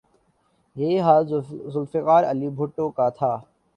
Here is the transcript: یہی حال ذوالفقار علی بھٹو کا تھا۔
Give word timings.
یہی 0.75 0.99
حال 0.99 1.25
ذوالفقار 1.27 2.23
علی 2.23 2.49
بھٹو 2.57 2.89
کا 2.89 3.09
تھا۔ 3.09 3.35